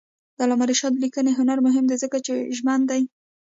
[0.35, 3.01] د علامه رشاد لیکنی هنر مهم دی ځکه چې ژمن دی.